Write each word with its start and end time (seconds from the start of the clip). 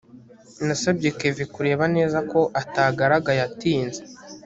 nasabye 0.65 1.09
kevin 1.19 1.49
kureba 1.55 1.85
neza 1.95 2.17
ko 2.31 2.39
atagaragaye 2.61 3.41
atinze 3.49 4.01